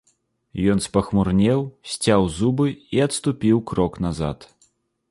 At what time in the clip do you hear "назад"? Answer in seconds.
4.09-4.53